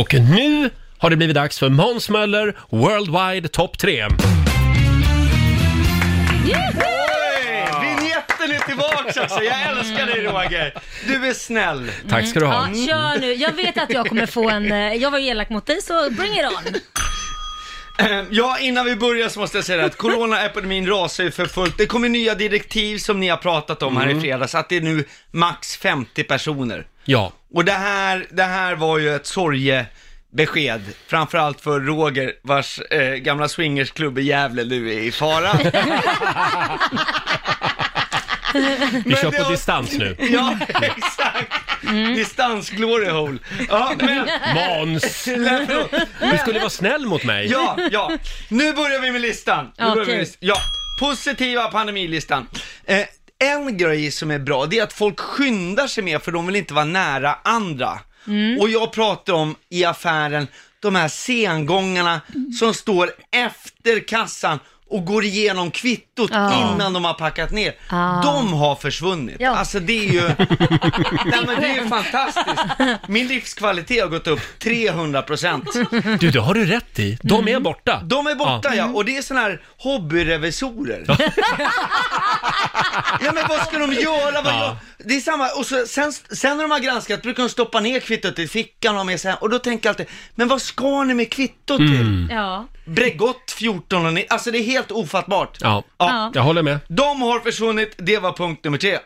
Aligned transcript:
Och 0.00 0.14
nu 0.14 0.70
har 0.98 1.10
det 1.10 1.16
blivit 1.16 1.34
dags 1.34 1.58
för 1.58 1.68
Måns 1.68 2.08
Möller 2.10 2.56
Worldwide 2.70 3.48
Top 3.48 3.78
3. 3.78 4.04
Vinjetten 7.82 8.50
är 8.52 8.66
tillbaka 8.66 9.20
alltså, 9.20 9.42
jag 9.42 9.62
älskar 9.62 10.06
dig 10.06 10.22
Roger. 10.24 10.74
Du 11.06 11.26
är 11.28 11.34
snäll. 11.34 11.90
Tack 12.08 12.28
ska 12.28 12.40
du 12.40 12.46
ha. 12.46 12.68
Ja, 12.74 12.86
kör 12.86 13.20
nu. 13.20 13.32
Jag 13.34 13.52
vet 13.52 13.78
att 13.78 13.90
jag 13.90 14.06
kommer 14.06 14.26
få 14.26 14.50
en... 14.50 14.72
eh, 14.72 14.78
Jag 14.94 15.10
var 15.10 15.18
ju 15.18 15.26
elak 15.26 15.48
mot 15.50 15.66
dig, 15.66 15.82
så 15.82 16.10
bring 16.10 16.32
it 16.32 16.44
on. 16.44 16.74
Eh, 18.06 18.24
Ja, 18.30 18.58
innan 18.58 18.86
vi 18.86 18.96
börjar 18.96 19.28
så 19.28 19.40
måste 19.40 19.58
jag 19.58 19.64
säga 19.64 19.84
att 19.84 19.96
coronaepidemin 19.96 20.86
rasar 20.86 21.24
ju 21.24 21.30
för 21.30 21.46
fullt. 21.46 21.78
Det 21.78 21.86
kommer 21.86 22.08
nya 22.08 22.34
direktiv 22.34 22.98
som 22.98 23.20
ni 23.20 23.28
har 23.28 23.36
pratat 23.36 23.82
om 23.82 23.96
här 23.96 24.08
i 24.08 24.20
fredags, 24.20 24.54
att 24.54 24.68
det 24.68 24.76
är 24.76 24.80
nu 24.80 25.04
max 25.30 25.76
50 25.76 26.24
personer. 26.24 26.86
Ja, 27.08 27.32
Och 27.54 27.64
det 27.64 27.72
här, 27.72 28.26
det 28.30 28.42
här 28.42 28.74
var 28.74 28.98
ju 28.98 29.14
ett 29.16 29.26
sorgebesked, 29.26 30.80
framförallt 31.06 31.60
för 31.60 31.80
Roger 31.80 32.32
vars 32.42 32.78
eh, 32.90 33.14
gamla 33.14 33.48
swingersklubb 33.48 34.18
i 34.18 34.22
Gävle 34.22 34.64
nu 34.64 34.92
är 34.94 34.98
i 35.00 35.12
fara. 35.12 35.52
vi 39.04 39.16
kör 39.16 39.30
det 39.30 39.36
på 39.36 39.42
har- 39.42 39.50
distans 39.50 39.92
nu. 39.92 40.16
ja, 40.30 40.58
exakt. 40.82 41.52
Distans 42.16 42.70
glory 42.70 43.08
hole. 43.10 43.38
Ja, 43.68 43.92
men... 43.98 44.28
Måns! 44.54 45.24
Du 46.32 46.38
skulle 46.38 46.58
vara 46.58 46.70
snäll 46.70 47.06
mot 47.06 47.24
mig. 47.24 47.46
Ja, 47.46 47.78
ja. 47.90 48.12
Nu 48.48 48.72
börjar 48.72 49.00
vi 49.00 49.10
med 49.10 49.20
listan. 49.20 49.72
Nu 49.78 49.84
börjar 49.84 49.94
vi 49.96 50.02
Okej. 50.02 50.14
med 50.14 50.20
listan. 50.20 50.38
Ja, 50.40 50.56
positiva 51.00 51.68
pandemilistan. 51.68 52.46
Eh, 52.84 53.00
en 53.38 53.76
grej 53.76 54.10
som 54.10 54.30
är 54.30 54.38
bra, 54.38 54.66
det 54.66 54.78
är 54.78 54.82
att 54.82 54.92
folk 54.92 55.20
skyndar 55.20 55.86
sig 55.86 56.04
mer 56.04 56.18
för 56.18 56.32
de 56.32 56.46
vill 56.46 56.56
inte 56.56 56.74
vara 56.74 56.84
nära 56.84 57.38
andra. 57.44 58.00
Och 58.60 58.68
jag 58.68 58.92
pratar 58.92 59.32
om 59.32 59.54
i 59.68 59.84
affären, 59.84 60.46
de 60.80 60.94
här 60.94 61.08
sengångarna 61.08 62.20
som 62.58 62.74
står 62.74 63.10
efter 63.30 64.08
kassan 64.08 64.58
och 64.90 65.04
går 65.04 65.24
igenom 65.24 65.70
kvittot 65.70 66.30
Ja. 66.32 66.72
innan 66.74 66.92
de 66.92 67.04
har 67.04 67.14
packat 67.14 67.50
ner. 67.50 67.74
Ah. 67.90 68.22
De 68.22 68.52
har 68.52 68.74
försvunnit. 68.76 69.36
Ja. 69.38 69.50
Alltså 69.56 69.80
det 69.80 69.98
är 69.98 70.12
ju, 70.12 70.20
nej 71.26 71.40
men 71.46 71.60
det 71.60 71.66
är 71.68 71.82
ju 71.82 71.88
fantastiskt. 71.88 72.64
Min 73.08 73.26
livskvalitet 73.28 74.02
har 74.02 74.08
gått 74.08 74.26
upp 74.26 74.40
300 74.58 75.22
procent. 75.22 75.68
Du, 76.20 76.30
det 76.30 76.38
har 76.40 76.54
du 76.54 76.66
rätt 76.66 76.98
i. 76.98 77.18
De 77.22 77.48
är 77.48 77.60
borta. 77.60 78.00
De 78.04 78.26
är 78.26 78.34
borta 78.34 78.74
ja, 78.74 78.86
och 78.86 79.04
det 79.04 79.16
är 79.16 79.22
såna 79.22 79.40
här 79.40 79.60
hobbyrevisorer. 79.78 81.04
ja 83.20 83.32
men 83.34 83.44
vad 83.48 83.66
ska 83.66 83.78
de 83.78 83.92
göra? 83.92 84.42
Vad 84.42 84.54
Ja. 84.54 84.60
gör? 84.60 84.76
Det 84.98 85.16
är 85.16 85.20
samma, 85.20 85.48
och 85.48 85.66
så, 85.66 85.86
sen, 85.86 86.12
sen 86.12 86.56
när 86.56 86.64
de 86.64 86.70
har 86.70 86.78
granskat 86.80 87.22
brukar 87.22 87.42
de 87.42 87.48
stoppa 87.48 87.80
ner 87.80 88.00
kvittot 88.00 88.38
i 88.38 88.48
fickan 88.48 88.94
och 88.94 88.98
ha 89.00 89.04
med 89.04 89.20
sig 89.20 89.30
hem. 89.30 89.38
Och 89.40 89.50
då 89.50 89.58
tänker 89.58 89.88
jag 89.88 89.90
alltid, 89.92 90.06
men 90.34 90.48
vad 90.48 90.62
ska 90.62 91.04
ni 91.04 91.14
med 91.14 91.30
kvittot 91.32 91.78
till? 91.78 92.28
Ja. 92.30 92.66
Bregott 92.84 93.54
14 93.58 94.06
och 94.06 94.12
ni, 94.14 94.26
alltså 94.28 94.50
det 94.50 94.58
är 94.58 94.62
helt 94.76 94.92
ofattbart. 94.92 95.58
Ja, 95.60 95.82
Ja. 95.98 96.30
jag 96.34 96.42
håller 96.42 96.62
med. 96.62 96.78
De 96.88 97.22
har 97.22 97.40
försvunnit, 97.40 97.94
det 97.98 98.18
var 98.18 98.32
punkt 98.32 98.64
nummer 98.64 98.78
tre. 98.78 98.98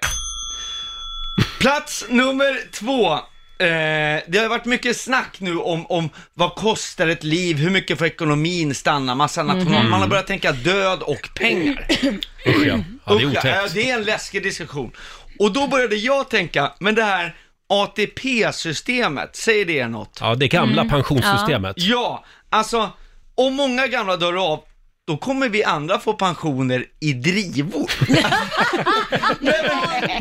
Plats 1.60 2.04
nummer 2.08 2.70
två. 2.72 3.12
Eh, 3.12 4.22
det 4.28 4.38
har 4.38 4.48
varit 4.48 4.64
mycket 4.64 4.96
snack 4.96 5.36
nu 5.40 5.56
om, 5.56 5.86
om 5.86 6.10
vad 6.34 6.54
kostar 6.54 7.06
ett 7.08 7.24
liv, 7.24 7.56
hur 7.56 7.70
mycket 7.70 7.98
får 7.98 8.06
ekonomin 8.06 8.74
stanna, 8.74 9.14
massa 9.14 9.42
national... 9.42 9.84
Man 9.88 10.00
har 10.00 10.08
börjat 10.08 10.26
tänka 10.26 10.52
död 10.52 11.02
och 11.02 11.28
pengar. 11.34 11.86
Usch 12.46 12.66
ja. 12.66 12.78
ja 13.06 13.14
det 13.14 13.22
är 13.22 13.26
Usch, 13.26 13.34
ja, 13.34 13.40
otäckt. 13.62 13.74
det 13.74 13.90
är 13.90 13.94
en 13.94 14.02
läskig 14.02 14.42
diskussion. 14.42 14.92
Och 15.38 15.52
då 15.52 15.66
började 15.68 15.96
jag 15.96 16.30
tänka, 16.30 16.72
men 16.80 16.94
det 16.94 17.02
här 17.04 17.36
ATP-systemet, 17.68 19.36
säger 19.36 19.64
det 19.64 19.78
er 19.78 19.88
något? 19.88 20.18
Ja, 20.20 20.34
det 20.34 20.48
gamla 20.48 20.84
pensionssystemet. 20.84 21.76
Ja, 21.78 22.24
alltså 22.50 22.90
om 23.34 23.54
många 23.54 23.86
gamla 23.86 24.16
dör 24.16 24.52
av, 24.52 24.60
då 25.06 25.16
kommer 25.16 25.48
vi 25.48 25.64
andra 25.64 25.98
få 25.98 26.12
pensioner 26.12 26.84
i 27.00 27.12
drivor. 27.12 27.90
Men, 29.40 29.54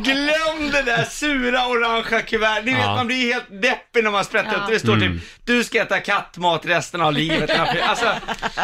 glöm 0.03 0.72
det 0.72 0.81
där 0.81 1.03
sura 1.03 1.67
orangea 1.67 2.22
kuvertet. 2.22 2.66
Ni 2.66 2.72
vet, 2.72 2.81
Ja. 2.81 2.95
man 2.95 3.07
blir 3.07 3.34
helt 3.34 3.62
deppig 3.62 4.03
när 4.03 4.12
man 4.12 4.25
sprättar 4.25 4.51
Ja. 4.53 4.57
upp 4.59 4.67
det. 4.67 4.73
Det 4.73 4.79
står 4.79 4.94
Mm. 4.94 5.19
typ, 5.19 5.28
du 5.45 5.63
ska 5.63 5.81
äta 5.81 6.00
kattmat 6.00 6.66
resten 6.66 7.01
av 7.01 7.13
livet. 7.13 7.50
Alltså, 7.84 8.13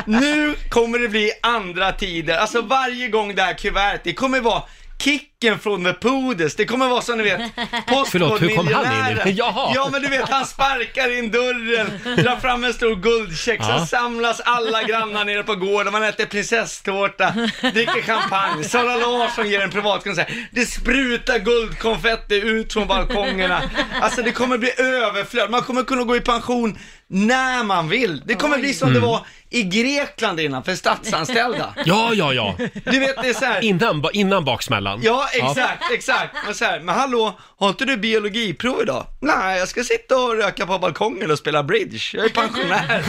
nu 0.06 0.56
kommer 0.70 1.00
det 1.00 1.10
bli 1.10 1.32
andra 1.42 1.92
tider. 1.92 2.38
Alltså 2.38 2.62
varje 2.62 3.08
gång 3.08 3.36
det 3.36 3.42
här 3.42 3.54
kuvertet, 3.54 4.02
det 4.04 4.14
kommer 4.14 4.42
vara 4.42 4.64
Kicken 5.00 5.60
från 5.60 5.84
The 5.84 5.94
Poodles, 5.94 6.56
det 6.56 6.66
kommer 6.66 6.88
vara 6.88 7.02
som 7.02 7.18
ni 7.18 7.24
vet, 7.24 7.42
Förlåt, 8.12 8.42
hur 8.42 8.56
kom 8.56 8.68
han 8.68 8.86
in 8.86 8.92
i 8.92 9.14
det? 9.14 9.16
Postkodmiljonären. 9.16 9.36
Jaha. 9.36 9.72
Ja 9.76 9.90
men 9.92 10.02
du 10.02 10.08
vet, 10.08 10.30
han 10.30 10.46
sparkar 10.46 11.18
in 11.20 11.32
dörren, 11.32 12.16
drar 12.24 12.36
fram 12.36 12.64
en 12.64 12.74
stor 12.74 12.96
guldcheck, 12.96 13.60
Ja. 13.62 13.78
sen 13.78 13.88
samlas 13.88 14.40
alla 14.40 14.84
grannar 14.84 15.26
nere 15.26 15.44
på 15.44 15.56
gården, 15.56 15.92
man 15.94 16.04
äter 16.04 16.26
prinsesstårta, 16.26 17.34
dricker 17.74 18.02
champagne, 18.02 18.64
Sara 18.64 18.96
Larsson 18.96 19.50
ger 19.50 19.62
en 19.62 19.72
privatkonsert, 19.72 20.28
det 20.52 20.66
sprutar 20.66 21.40
guldkonfetti 21.40 22.36
ut 22.36 22.74
från 22.74 22.88
balkongerna. 22.88 23.62
Alltså 24.02 24.22
det 24.22 24.32
kommer 24.32 24.58
bli 24.58 24.72
överflöd, 24.78 25.50
man 25.52 25.62
kommer 25.62 25.84
kunna 25.84 26.04
gå 26.04 26.16
i 26.16 26.22
pension 26.22 26.78
när 27.10 27.64
man 27.64 27.90
vill. 27.90 28.22
Det 28.26 28.36
kommer 28.36 28.58
bli 28.58 28.74
som 28.74 28.94
det 28.94 29.00
var 29.00 29.26
i 29.50 29.64
Grekland 29.64 30.40
innan 30.40 30.64
för 30.64 30.76
statsanställda. 30.76 31.74
Ja, 31.86 32.14
ja, 32.14 32.34
ja. 32.34 32.56
Du 32.86 33.00
vet, 33.00 33.22
det 33.22 33.30
är 33.30 33.34
så 33.34 33.46
här. 33.46 33.64
Innan, 33.64 34.02
ba- 34.02 34.12
innan 34.14 34.46
baksmällan. 34.46 35.00
Ja, 35.04 35.28
exakt, 35.34 35.92
exakt. 35.94 36.36
Men, 36.46 36.56
så 36.56 36.66
här, 36.66 36.80
men 36.80 36.96
hallå, 36.96 37.40
har 37.58 37.70
inte 37.70 37.86
du 37.86 37.98
biologiprov 37.98 38.82
idag? 38.82 39.06
Nej, 39.26 39.60
jag 39.60 39.68
ska 39.68 39.84
sitta 39.84 40.18
och 40.18 40.36
röka 40.36 40.66
på 40.66 40.80
balkongen 40.80 41.32
och 41.32 41.40
spela 41.40 41.64
bridge. 41.64 42.00
Jag 42.14 42.26
är 42.26 42.30
pensionär. 42.30 43.04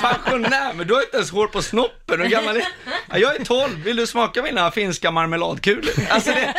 pensionär, 0.00 0.72
men 0.74 0.86
du 0.86 0.94
har 0.94 1.00
inte 1.02 1.16
ens 1.16 1.30
hår 1.30 1.46
på 1.46 1.62
snoppen. 1.62 2.20
Hur 2.20 2.28
gammal 2.28 2.56
är 2.56 2.62
ja, 3.10 3.18
Jag 3.18 3.36
är 3.36 3.44
12, 3.44 3.84
vill 3.84 3.96
du 3.96 4.06
smaka 4.06 4.42
mina 4.42 4.70
finska 4.70 5.10
marmeladkulor? 5.10 5.84
Alltså 6.10 6.30
det, 6.30 6.54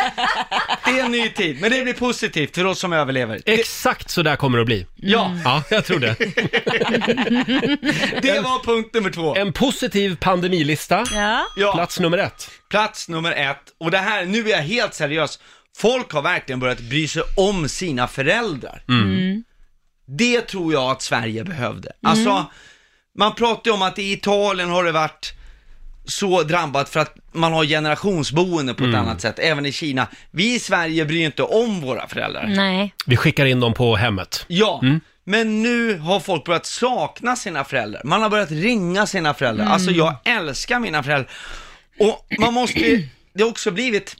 det 0.85 0.99
är 0.99 1.05
en 1.05 1.11
ny 1.11 1.29
tid, 1.29 1.61
men 1.61 1.71
det 1.71 1.83
blir 1.83 1.93
positivt 1.93 2.55
för 2.55 2.65
oss 2.65 2.79
som 2.79 2.93
överlever. 2.93 3.41
Det, 3.45 3.53
Exakt 3.53 4.09
så 4.09 4.21
där 4.21 4.35
kommer 4.35 4.57
det 4.57 4.61
att 4.61 4.65
bli. 4.65 4.85
ja, 4.95 5.31
Ja, 5.43 5.63
jag 5.69 5.85
tror 5.85 5.99
det. 5.99 6.15
det 8.21 8.39
var 8.39 8.63
punkt 8.63 8.93
nummer 8.93 9.09
två. 9.09 9.35
En 9.35 9.53
positiv 9.53 10.15
pandemilista. 10.15 11.03
Ja. 11.13 11.45
Ja. 11.55 11.73
Plats 11.73 11.99
nummer 11.99 12.17
ett. 12.17 12.49
Plats 12.69 13.09
nummer 13.09 13.31
ett, 13.31 13.57
och 13.79 13.91
det 13.91 13.97
här, 13.97 14.25
nu 14.25 14.39
är 14.39 14.49
jag 14.49 14.57
helt 14.57 14.93
seriös. 14.93 15.39
Folk 15.77 16.11
har 16.11 16.21
verkligen 16.21 16.59
börjat 16.59 16.79
bry 16.79 17.07
sig 17.07 17.23
om 17.37 17.69
sina 17.69 18.07
föräldrar. 18.07 18.83
Det 20.05 20.41
tror 20.41 20.73
jag 20.73 20.91
att 20.91 21.01
Sverige 21.01 21.43
behövde. 21.43 21.91
Alltså, 22.03 22.45
man 23.17 23.35
pratar 23.35 23.71
ju 23.71 23.75
om 23.75 23.81
att 23.81 23.99
i 23.99 24.13
Italien 24.13 24.69
har 24.69 24.83
det 24.83 24.91
varit 24.91 25.33
så 26.05 26.43
drabbat 26.43 26.89
för 26.89 26.99
att 26.99 27.15
man 27.31 27.53
har 27.53 27.65
generationsboende 27.65 28.73
på 28.73 28.83
ett 28.83 28.95
annat 28.95 29.21
sätt, 29.21 29.39
även 29.39 29.65
i 29.65 29.71
Kina. 29.71 30.07
Vi 30.31 30.55
i 30.55 30.59
Sverige 30.59 31.05
bryr 31.05 31.25
inte 31.25 31.43
om 31.43 31.81
våra 31.81 32.07
föräldrar. 32.07 32.47
Nej. 32.47 32.93
Vi 33.05 33.17
skickar 33.17 33.45
in 33.45 33.59
dem 33.59 33.73
på 33.73 33.95
hemmet. 33.95 34.45
Ja, 34.47 34.81
men 35.23 35.61
nu 35.63 35.97
har 35.97 36.19
folk 36.19 36.45
börjat 36.45 36.65
sakna 36.65 37.35
sina 37.35 37.63
föräldrar. 37.63 38.01
Man 38.03 38.21
har 38.21 38.29
börjat 38.29 38.51
ringa 38.51 39.07
sina 39.07 39.33
föräldrar. 39.33 39.65
Alltså 39.65 39.91
jag 39.91 40.15
älskar 40.25 40.79
mina 40.79 41.03
föräldrar. 41.03 41.31
Och 41.99 42.27
man 42.39 42.53
måste 42.53 42.79
ju, 42.79 43.07
det 43.33 43.43
har 43.43 43.49
också 43.49 43.71
blivit, 43.71 44.15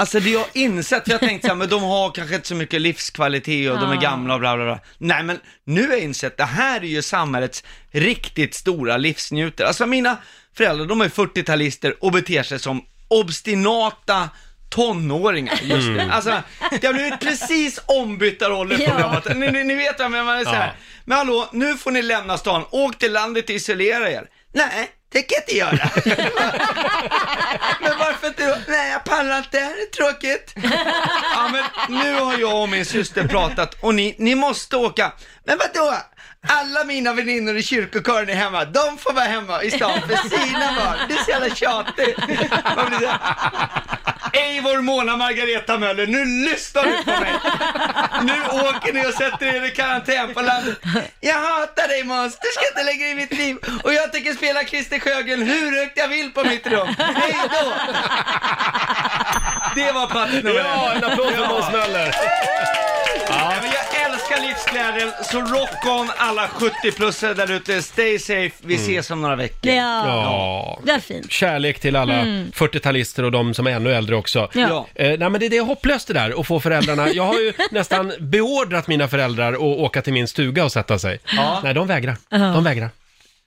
alltså 0.00 0.20
det 0.20 0.30
jag 0.30 0.38
har 0.38 0.48
insett, 0.52 1.04
för 1.04 1.10
jag 1.10 1.20
tänkte 1.20 1.48
så 1.48 1.54
här, 1.54 1.58
men 1.58 1.68
de 1.68 1.82
har 1.82 2.10
kanske 2.10 2.34
inte 2.34 2.48
så 2.48 2.54
mycket 2.54 2.80
livskvalitet 2.80 3.70
och 3.70 3.80
de 3.80 3.92
är 3.92 4.00
gamla 4.00 4.34
och 4.34 4.40
bla 4.40 4.56
bla 4.56 4.64
bla. 4.64 4.80
Nej 4.98 5.22
men 5.22 5.38
nu 5.64 5.86
har 5.86 5.92
jag 5.92 6.00
insett, 6.00 6.36
det 6.36 6.44
här 6.44 6.80
är 6.80 6.84
ju 6.84 7.02
samhällets 7.02 7.64
riktigt 7.90 8.54
stora 8.54 8.96
livsnjutare. 8.96 9.68
Alltså 9.68 9.86
mina 9.86 10.16
föräldrar, 10.56 10.86
de 10.86 11.00
är 11.00 11.08
40-talister 11.08 11.94
och 12.00 12.12
beter 12.12 12.42
sig 12.42 12.58
som 12.58 12.82
obstinata 13.08 14.28
tonåringar, 14.70 15.60
just 15.62 15.88
det. 15.88 16.12
Alltså, 16.12 16.42
det 16.80 16.86
har 16.86 16.94
blivit 16.94 17.20
precis 17.20 17.80
ombytta 17.86 18.48
roller 18.48 18.76
på 18.76 18.82
Ja. 18.82 19.34
Ni, 19.34 19.50
ni, 19.50 19.64
ni 19.64 19.74
vet 19.74 19.98
vad 19.98 20.04
jag 20.04 20.10
menar, 20.10 20.44
så 20.44 20.50
här. 20.50 20.66
Ja. 20.66 20.72
Men 21.04 21.18
hallå, 21.18 21.48
nu 21.52 21.76
får 21.76 21.90
ni 21.90 22.02
lämna 22.02 22.38
stan, 22.38 22.64
åk 22.70 22.98
till 22.98 23.12
landet 23.12 23.44
och 23.44 23.50
isolera 23.50 24.10
er. 24.10 24.28
Nej, 24.52 24.90
det 25.12 25.22
kan 25.22 25.36
jag 25.36 25.42
inte 25.42 25.56
göra. 25.56 25.90
men 27.80 27.98
varför 27.98 28.26
inte? 28.26 28.60
Nej, 28.68 28.90
jag 28.90 29.04
pallar 29.04 29.38
inte, 29.38 29.58
det 29.58 29.96
tråkigt. 30.10 30.54
ja, 31.34 31.50
men 31.52 31.62
nu 32.00 32.20
har 32.20 32.38
jag 32.38 32.62
och 32.62 32.68
min 32.68 32.84
syster 32.84 33.28
pratat 33.28 33.76
och 33.80 33.94
ni, 33.94 34.14
ni 34.18 34.34
måste 34.34 34.76
åka. 34.76 35.12
Men 35.44 35.58
vadå? 35.58 35.96
Alla 36.48 36.84
mina 36.84 37.12
väninnor 37.12 37.56
i 37.56 37.62
kyrkokören 37.62 38.28
är 38.28 38.34
hemma, 38.34 38.64
de 38.64 38.98
får 38.98 39.12
vara 39.12 39.24
hemma 39.24 39.62
i 39.62 39.70
stan 39.70 40.00
för 40.00 40.28
sina 40.28 40.74
barn. 40.76 40.98
Det 41.08 41.14
är 41.14 41.24
så 41.24 41.30
jävla 41.30 41.54
tjatigt. 41.54 42.18
Man 42.76 42.86
blir 42.86 42.98
så 42.98 43.12
Eivor, 44.32 44.80
Mona, 44.80 45.16
Margareta 45.16 45.78
Möller, 45.78 46.06
nu 46.06 46.24
lyssnar 46.24 46.84
du 46.84 47.04
på 47.04 47.20
mig. 47.20 47.32
Nu 48.22 48.42
åker 48.42 48.92
ni 48.92 49.06
och 49.06 49.14
sätter 49.14 49.46
er 49.46 49.64
i 49.64 49.70
karantän 49.70 50.34
på 50.34 50.40
landet. 50.40 50.78
Jag 51.20 51.34
hatar 51.34 51.88
dig 51.88 52.04
Måns, 52.04 52.38
du 52.42 52.48
ska 52.54 52.68
inte 52.68 52.82
lägga 52.82 53.04
dig 53.04 53.12
i 53.12 53.14
mitt 53.14 53.32
liv. 53.32 53.56
Och 53.84 53.92
jag 53.92 54.12
tänker 54.12 54.34
spela 54.34 54.64
Christer 54.64 54.98
Sjögren 54.98 55.42
hur 55.42 55.78
högt 55.78 55.98
jag 55.98 56.08
vill 56.08 56.30
på 56.30 56.44
mitt 56.44 56.66
rum. 56.66 56.88
Hej 56.98 57.34
då! 57.50 57.72
Det 59.76 59.92
var 59.92 60.06
plats 60.06 60.32
nummer 60.32 60.54
Ja, 60.58 60.92
en 60.92 61.04
applåd 61.04 61.32
för 61.34 61.48
Måns 61.48 61.72
Möller. 61.72 62.14
Ja. 63.28 63.52
Men 63.62 63.70
jag 63.70 64.10
älskar 64.12 64.40
livsglädjen, 64.48 65.12
så 65.24 65.40
rock 65.40 65.86
on 66.00 66.10
alla 66.16 66.46
70-plussare 66.46 67.34
där 67.34 67.50
ute. 67.52 67.82
Stay 67.82 68.18
safe, 68.18 68.50
vi 68.60 68.74
ses 68.74 69.10
om 69.10 69.22
några 69.22 69.36
veckor. 69.36 69.72
Ja, 69.72 70.06
Ja. 70.06 70.78
det 70.84 70.92
är 70.92 71.00
fint. 71.00 71.32
Kärlek 71.32 71.80
till 71.80 71.96
alla 71.96 72.12
40-talister 72.54 73.22
och 73.22 73.32
de 73.32 73.54
som 73.54 73.66
är 73.66 73.70
ännu 73.70 73.92
äldre 73.94 74.16
också. 74.16 74.38
Ja. 74.54 74.60
Ja. 74.68 74.86
Eh, 75.04 75.08
nej 75.18 75.30
men 75.30 75.32
det, 75.40 75.48
det 75.48 75.56
är 75.56 75.62
hopplöst 75.62 76.06
det 76.08 76.14
där 76.14 76.40
att 76.40 76.46
få 76.46 76.60
föräldrarna. 76.60 77.08
Jag 77.08 77.26
har 77.26 77.34
ju 77.38 77.52
nästan 77.70 78.12
beordrat 78.20 78.86
mina 78.86 79.08
föräldrar 79.08 79.52
att 79.52 79.58
åka 79.60 80.02
till 80.02 80.12
min 80.12 80.28
stuga 80.28 80.64
och 80.64 80.72
sätta 80.72 80.98
sig. 80.98 81.18
Ja. 81.36 81.60
Nej, 81.64 81.74
de 81.74 81.86
vägrar. 81.86 82.16
De 82.30 82.64
vägrar. 82.64 82.90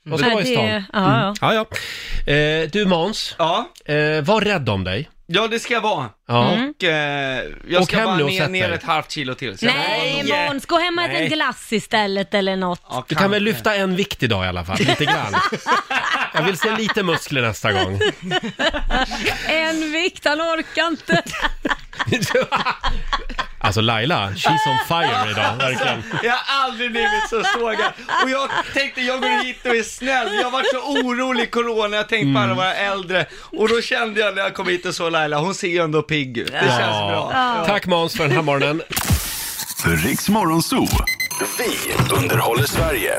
De 0.05 0.17
ska 0.17 0.29
vara 0.29 0.41
i 0.43 0.45
stan. 0.53 0.65
det- 0.65 0.83
ja, 0.93 1.33
ja. 1.41 1.53
Ja, 1.53 1.65
ja. 2.25 2.33
Eh, 2.33 2.69
du 2.69 2.85
Måns, 2.85 3.35
Ja, 3.37 3.69
eh, 3.85 3.95
var 4.21 4.41
rädd 4.41 4.69
om 4.69 4.83
dig. 4.83 5.09
Ja 5.33 5.47
det 5.47 5.59
ska 5.59 5.73
jag 5.73 5.81
vara. 5.81 6.09
Ja. 6.27 6.51
Och 6.51 6.83
eh, 6.83 7.43
jag 7.67 7.81
Åk 7.81 7.87
ska 7.87 7.97
hem 7.97 8.05
bara 8.05 8.15
nu 8.17 8.23
och 8.23 8.29
ner, 8.29 8.39
sätt 8.41 8.51
ner 8.51 8.67
dig. 8.67 8.77
ett 8.77 8.83
halvt 8.83 9.11
kilo 9.11 9.35
till. 9.35 9.57
Så 9.57 9.65
Nej 9.65 10.47
Måns, 10.47 10.65
gå 10.65 10.79
hem 10.79 10.97
och 10.97 11.03
ät 11.03 11.09
Nej. 11.13 11.23
en 11.23 11.29
glass 11.29 11.73
istället 11.73 12.33
eller 12.33 12.55
något. 12.55 12.81
Ja, 12.89 13.05
Du 13.07 13.15
kan 13.15 13.31
väl 13.31 13.39
kanske. 13.45 13.53
lyfta 13.55 13.75
en 13.75 13.95
vikt 13.95 14.23
idag 14.23 14.45
i 14.45 14.47
alla 14.47 14.65
fall, 14.65 14.77
lite 14.79 15.05
grann. 15.05 15.33
Jag 16.33 16.41
vill 16.43 16.57
se 16.57 16.71
lite 16.75 17.03
muskler 17.03 17.41
nästa 17.41 17.71
gång. 17.71 17.99
En 19.47 19.91
vikt, 19.91 20.25
han 20.25 20.41
orkar 20.41 20.87
inte. 20.87 21.23
Alltså 23.63 23.81
Laila, 23.81 24.29
she's 24.29 24.67
on 24.67 24.77
fire 24.87 25.31
idag, 25.31 25.55
verkligen. 25.57 26.03
Jag 26.23 26.31
har 26.31 26.63
aldrig 26.63 26.91
blivit 26.91 27.29
så 27.29 27.43
sågad. 27.43 27.91
Och 28.23 28.29
jag 28.29 28.49
tänkte, 28.73 29.01
jag 29.01 29.21
går 29.21 29.43
hit 29.43 29.65
och 29.65 29.75
är 29.75 29.83
snäll. 29.83 30.33
Jag 30.41 30.51
var 30.51 30.63
så 30.73 30.79
orolig 30.79 31.43
i 31.43 31.47
corona, 31.47 31.97
jag 31.97 32.09
tänkte 32.09 32.33
på 32.33 32.39
alla 32.39 32.53
våra 32.53 32.75
äldre. 32.75 33.25
Och 33.57 33.69
då 33.69 33.81
kände 33.81 34.19
jag 34.19 34.35
när 34.35 34.41
jag 34.41 34.53
kom 34.53 34.67
hit 34.67 34.85
och 34.85 34.95
såg 34.95 35.11
Laila, 35.11 35.37
hon 35.37 35.55
ser 35.55 35.67
ju 35.67 35.79
ändå 35.83 36.01
pigg 36.01 36.37
ut. 36.37 36.51
Det 36.51 36.59
känns 36.59 36.97
bra. 37.09 37.31
Ja. 37.33 37.63
Tack 37.67 37.85
Måns 37.85 38.17
för 38.17 38.23
den 38.23 38.31
här 38.31 38.41
morgonen. 38.41 38.81
Riks 39.85 40.29
Morgonzoo. 40.29 40.87
Vi 41.57 42.15
underhåller 42.15 42.63
Sverige. 42.65 43.13